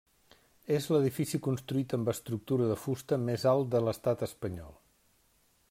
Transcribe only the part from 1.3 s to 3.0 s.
construït amb estructura de